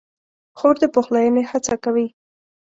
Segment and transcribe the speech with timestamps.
[0.57, 2.07] خور د پخلاینې هڅه کوي.